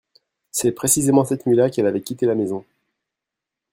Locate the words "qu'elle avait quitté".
1.69-2.25